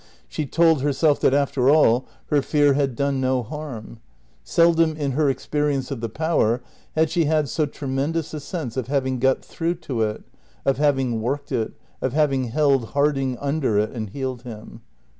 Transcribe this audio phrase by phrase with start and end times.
[0.27, 3.99] She told herself that, after all, her fear had done no harm.
[4.43, 6.63] Seldom in her experience of the Power
[6.95, 10.23] had she had so tremendous a sense of having got through to it,
[10.65, 14.81] of having "worked" it, of having held Harding under it and healed him.